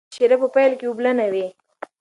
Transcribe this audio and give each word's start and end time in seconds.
شیره 0.15 0.37
په 0.41 0.47
پیل 0.55 0.71
کې 0.79 0.85
اوبلنه 0.89 1.25
وي. 1.33 1.47